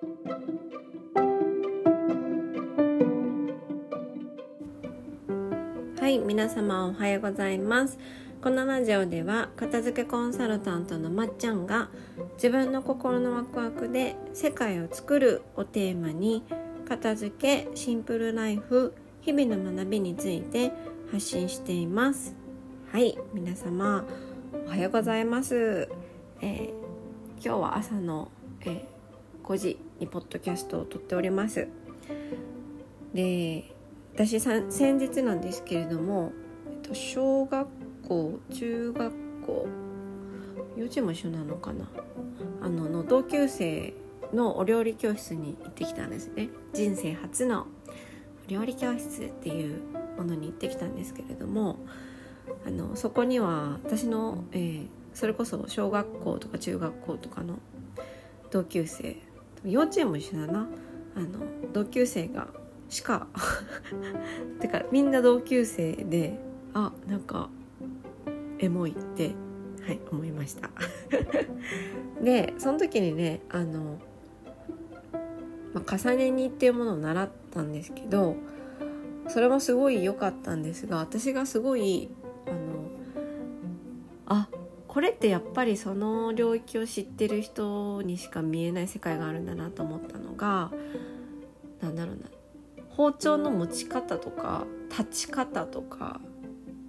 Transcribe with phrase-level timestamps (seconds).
[0.00, 0.06] は
[6.08, 7.98] い皆様おはようございます。
[8.40, 11.90] このラジオでは片付けコンサルタントのまっちゃんが
[12.36, 16.44] 自分の心のワクワクで世界を作るをテーマに
[16.88, 20.72] 片付けシンプルライフ日々の学びについて
[21.12, 22.34] 発信しています。
[22.90, 24.06] はい皆様
[24.66, 25.90] おはようございます、
[26.40, 26.70] えー、
[27.44, 28.30] 今日は朝の、
[28.62, 28.82] えー、
[29.44, 31.68] 5時にポッドキャストを撮っております。
[33.14, 33.64] で
[34.14, 36.32] 私先日なんですけれども、
[36.70, 37.68] えっと、小学
[38.08, 39.12] 校中学
[39.46, 39.68] 校
[40.76, 41.88] 幼稚園も一緒なのかな？
[42.62, 43.94] あのの同級生
[44.32, 46.48] のお料理教室に行ってきたんですね。
[46.72, 47.66] 人生初の
[48.48, 49.80] 料理教室っていう
[50.16, 51.78] ものに行ってきたんですけれども
[52.66, 57.58] あのそこには私の、えー、それこそ小学校とか中学校とかの
[58.50, 59.16] 同級生
[59.64, 60.68] 幼稚園も一緒だな。
[61.16, 61.28] あの
[61.72, 62.48] 同級生が
[62.88, 63.26] しか
[64.60, 66.38] てかみんな同級生で
[66.74, 67.48] あなんか
[68.58, 69.32] エモいって
[69.84, 70.70] はい思いました。
[72.22, 73.98] でその時にねあの、
[75.72, 78.36] まあ、重ね煮っていうものを習ったんですけど
[79.28, 82.10] それもすごい良かったんですが私がすごい
[84.90, 90.72] これってやっぱりその領域を知ってる人にしか見えない世界があるんだなと思ったのが
[91.80, 92.22] なんだろうな。
[92.88, 96.20] 包丁の持ち方とか立ち方とか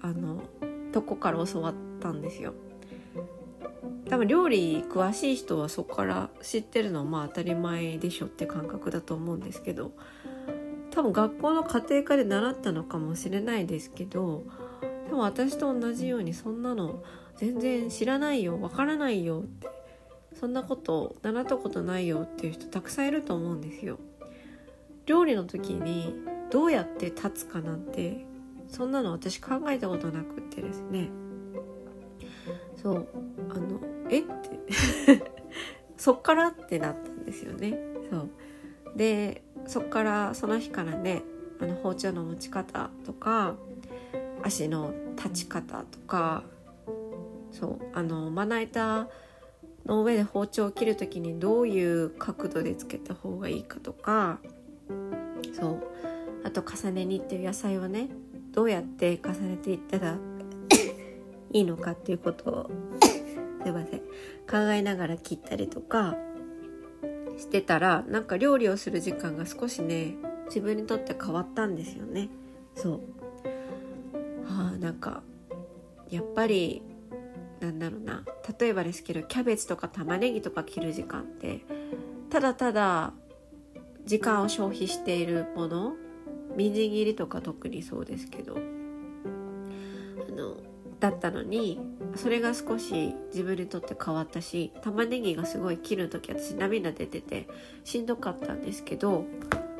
[0.00, 0.42] あの
[0.90, 2.54] とこから教わったんですよ。
[4.10, 9.92] 多分料理詳しい人はそこから知ってるのはまあ当たり前でしょって感覚だと思うんですけど
[10.90, 14.42] 多分学校の家庭科で習ったのかもしれないですけど
[15.06, 17.02] でも私と同じようにそんなの
[17.36, 19.68] 全然知らないよわからないよって
[20.38, 23.98] そんなこと習ったことないよっていう人たくさんいると思うんですよ。
[25.06, 26.14] 料理の時に
[26.50, 28.24] どうやって立つかなんて
[28.68, 31.08] そんなの私考えたことなくってですね。
[32.76, 33.08] そう
[33.50, 33.80] あの
[34.10, 35.24] えって。
[35.96, 37.78] そっからってなったんですよね。
[38.10, 38.30] そう。
[38.96, 41.22] でそっからその日からね
[41.60, 43.54] あの包丁の持ち方とか
[44.42, 46.44] 足の立ち方とか
[47.54, 47.78] そう。
[47.94, 49.08] あのまな板
[49.86, 54.40] の上で包丁を切る時にどういう角度でつけた方がいいかとか。
[55.52, 55.82] そう。
[56.42, 58.10] あと重ね煮っていう野菜をね
[58.52, 60.18] どうやって重ねていったら
[61.52, 62.70] いいのかっていうことを
[63.62, 64.00] すいません。
[64.50, 66.16] 考えながら切ったりとか
[67.38, 70.16] してたらなんか料理をする時間が少しね
[70.46, 72.28] 自分にとって変わったんですよね。
[72.74, 73.00] そう。
[74.46, 75.22] あなんか
[76.10, 76.82] やっぱり
[77.64, 78.24] なんだろうな。
[78.58, 81.64] 例えばですけどキャベツとか玉ねぎとか切る時間って
[82.30, 83.12] ただただ
[84.04, 85.94] 時間を消費しているもの
[86.56, 88.58] みじん切りとか特にそうですけどあ
[90.30, 90.56] の
[91.00, 91.80] だったのに
[92.16, 97.48] それが少し自分にとって変わったし玉ねぎがすごい切る時私涙出てて
[97.82, 99.24] しんどかったんですけど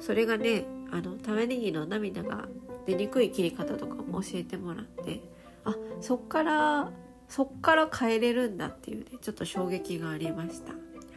[0.00, 2.48] それがねあの玉ねぎの涙が
[2.86, 5.20] 出にくい切り方とかも教えてもらって
[5.64, 6.90] あそっから
[7.30, 10.72] そっから変えれるんだっていうねちょっと衝撃がありました。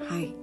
[0.05, 0.35] はい。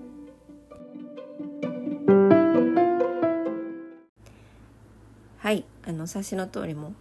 [5.38, 5.64] はい。
[5.86, 6.92] あの察しの通りも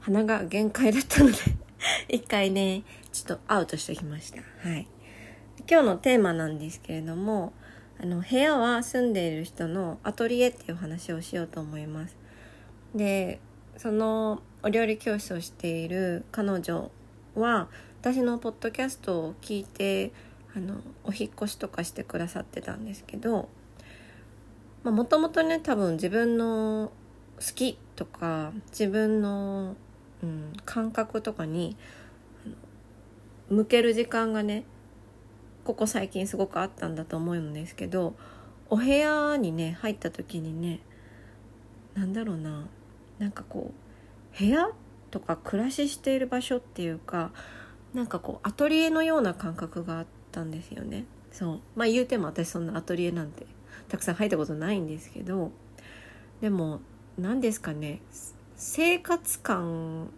[0.00, 1.36] 鼻が限界だったので
[2.08, 4.40] 一回ねちょっとアウトしてきました。
[4.66, 4.88] はい。
[5.70, 7.52] 今日のテーマなんですけれども
[8.00, 12.16] あの部屋は住んでいる人のアトリエっていう話をしようと思います。
[12.94, 13.38] で
[13.76, 16.90] そのお料理教室をしている彼女
[17.34, 17.68] は
[18.04, 20.12] 私のポッドキャストを聞いて
[20.54, 23.48] あのお引越しとかしてくださってたんですけど
[24.82, 26.92] もともとね多分自分の
[27.38, 29.74] 好きとか自分の、
[30.22, 31.78] うん、感覚とかに
[33.48, 34.64] 向ける時間がね
[35.64, 38.12] ここ最近すごくあったんだと思うんですけど
[38.68, 40.80] お部屋にね入った時にね
[41.94, 42.66] 何だろうな
[43.18, 44.68] なんかこう部屋
[45.10, 47.30] とか暮らししている場所っていうか
[47.94, 51.04] なんかこうアトリエのような感覚があったんですよね。
[51.32, 51.60] そう。
[51.76, 53.46] まあ言うても私そんなアトリエなんて
[53.88, 55.52] たくさん入ったことないんですけど
[56.40, 56.80] でも
[57.16, 58.00] 何ですかね。
[58.56, 60.10] 生活感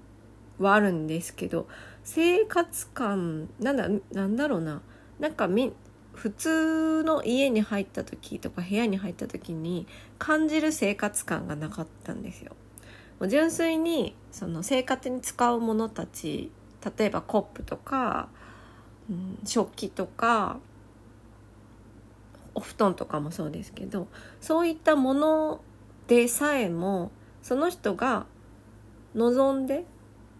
[0.59, 1.69] はあるんですけど
[2.03, 4.83] 生活感なんだなんだろうな。
[5.19, 5.73] なんかみ
[6.15, 9.87] 普通の家に入った時とか部屋に入った時に
[10.19, 12.57] 感じる生活感がなかったんですよ。
[13.21, 16.51] もう純粋にその生活に使うものたち
[16.99, 18.29] 例えばコップとか、
[19.11, 20.59] うん、食器とか
[22.55, 24.09] お布団とかもそうですけど
[24.41, 25.61] そういったもの
[26.07, 27.11] でさえも
[27.43, 28.27] その人が
[29.15, 29.85] 望んで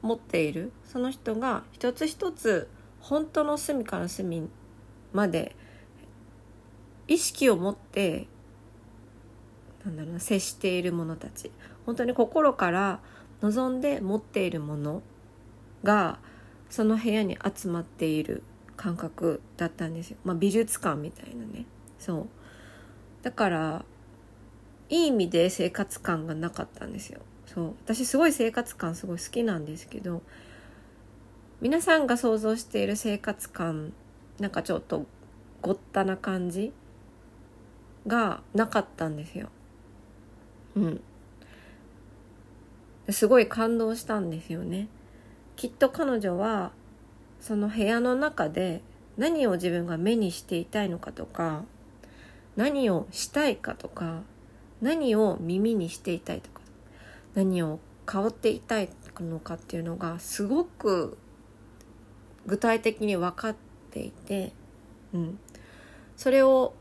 [0.03, 2.69] 持っているその人が一つ一つ
[3.01, 4.49] 本当の隅から隅
[5.13, 5.55] まで
[7.09, 8.27] 意識を持って
[9.85, 11.51] なんだろうな接している者たち。
[11.87, 13.01] 本当に心から
[13.41, 15.03] 望んで持っているもの
[15.85, 16.19] が
[16.71, 18.43] その部屋に集まっている
[18.77, 21.65] 感覚だったんですよ、まあ、美術館みたいなね
[21.99, 22.27] そう
[23.23, 23.85] だから
[24.89, 30.23] いい意味で生活感がなかったんですよそう私すごい生活感すごい好きなんですけど
[31.61, 33.93] 皆さんが想像している生活感
[34.39, 35.07] なんかちょっと
[35.63, 36.73] ごったな感じ
[38.07, 39.49] がなかったんですよ。
[40.77, 41.01] うん。
[43.09, 44.89] すごい感動したんですよね。
[45.57, 46.73] きっと彼女は
[47.41, 48.83] その部屋の中で
[49.17, 51.65] 何を自分が目にしていたいのかとか
[52.57, 54.23] 何をしたいかとか
[54.81, 56.61] 何を耳にしていたいとか
[57.35, 58.89] 何を香っていたい
[59.21, 61.19] のかっていうのがすごく
[62.47, 63.57] 具体的に分かっ
[63.91, 64.53] ていて、
[65.13, 65.39] うん、
[66.17, 66.75] それを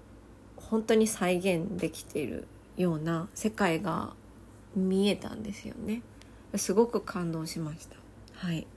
[0.57, 2.47] 本当に再現できている
[2.77, 4.13] ような世界が
[4.75, 6.01] 見えたんですよね。
[6.57, 8.04] すごく感動しました。
[8.37, 8.67] はい。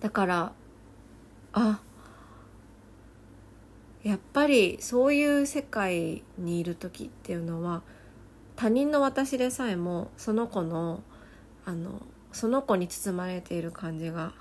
[0.00, 0.52] だから
[1.52, 1.80] あ
[4.02, 7.82] やっぱりそういう世界にいる時っていうのは
[8.56, 11.02] 他人の私でさえもその子の
[11.64, 12.02] あの
[12.32, 14.32] その子に包まれている感じが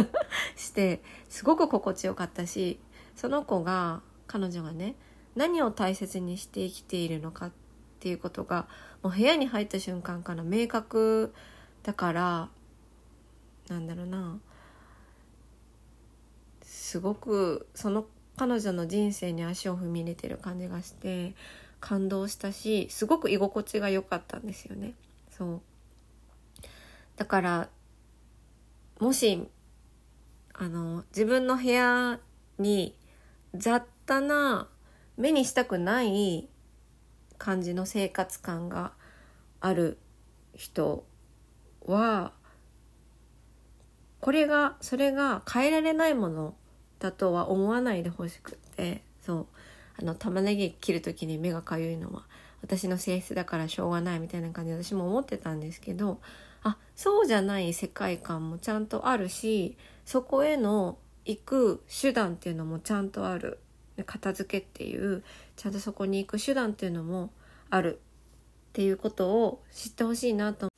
[0.56, 2.78] してすごく心地よかったし
[3.16, 4.94] その子が彼女がね
[5.34, 7.52] 何を大切にして生きているのかっ
[8.00, 8.68] ていうことが
[9.02, 11.34] もう部屋に入った瞬間から明確
[11.82, 12.48] だから
[13.68, 14.38] なんだろうな
[16.62, 18.04] すごくその
[18.36, 21.34] 彼女の人生に足を踏み入れてる感じがして
[21.80, 24.94] 感動したしすごく居心地が良かったんですよね。
[25.30, 25.60] そう
[27.16, 27.68] だから
[29.00, 29.48] もし
[30.54, 32.20] あの自分の部屋
[32.58, 32.94] に
[33.54, 34.68] 雑多な
[35.16, 36.48] 目にしたくない
[37.38, 38.92] 感じの生活感が
[39.60, 39.98] ある
[40.54, 41.04] 人
[41.86, 42.32] は
[44.22, 46.54] これがそれが変えられないもの
[47.00, 49.46] だとは思わないでほしくってそう。
[50.00, 52.22] あの玉ねぎ切る時に目がかゆいのは
[52.62, 56.20] 私の性質だからしょうがないみたいな感じで私も思ってたんですけど
[56.62, 59.76] あそうじゃない世界観もちゃんとあるし
[60.06, 63.58] そこへの行く手段っていうのもちゃんとある。
[64.06, 65.22] 片付けっていう
[65.54, 67.30] ちゃんとそこに行く手段っていうのも
[67.68, 68.00] ある
[68.70, 70.71] っていうことを知ってほしいなと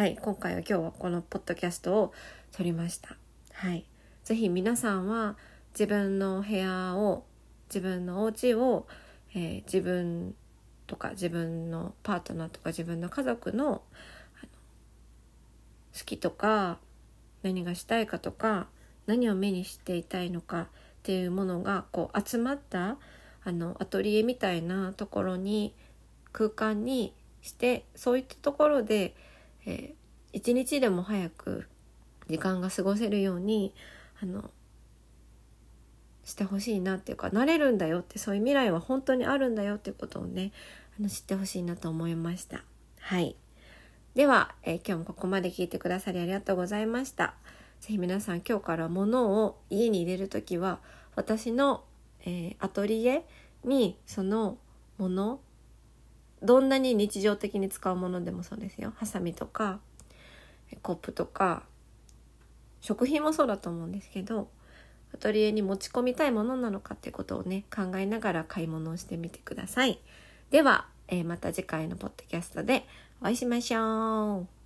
[0.00, 2.14] はい今回は今日はこのポッドキャストを
[2.52, 3.18] 撮りました。
[3.52, 3.84] はい。
[4.24, 5.36] 是非皆さんは
[5.74, 7.26] 自分の部屋を
[7.68, 8.86] 自分のお家を、
[9.34, 10.34] えー、自分
[10.86, 13.82] とか自分のパートナーとか自分の家族の
[15.92, 16.78] 好きとか
[17.42, 18.68] 何がしたいかとか
[19.04, 20.66] 何を目にしていたいのかっ
[21.02, 22.96] ていうものがこう集まった
[23.44, 25.74] あのアトリエみたいなところに
[26.32, 27.12] 空間に
[27.42, 29.14] してそういったところで、
[29.66, 29.94] えー、
[30.32, 31.66] 一日でも早く
[32.28, 33.74] 時間が過ごせるように
[34.22, 34.50] あの
[36.24, 40.52] してほしいなっていうかなれるんだよってそういう未来は本当にあるんだよっていうことをね
[40.98, 42.62] あの知ってほしいなと思いました。
[43.00, 43.36] はい
[44.14, 47.34] では、えー、今日もここまで聞いてくださりありがとうございました。
[47.80, 50.80] ぜひ皆さん今日から物を家に入れる時は
[51.14, 51.84] 私の、
[52.26, 53.24] えー、アトリエ
[53.64, 54.58] にその
[54.98, 55.40] もの
[56.42, 59.80] どんなに日常的に使うものでもそうですよハサミとか
[60.82, 61.64] コップとか
[62.80, 64.48] 食品もそうだと思うんですけど
[65.12, 69.98] アトリエに持ち込みたいものなのかってことをね考えながら買い物をしてみてください
[70.50, 72.86] では、えー、また次回のポッドキャストで
[73.20, 74.59] お会いしましょう。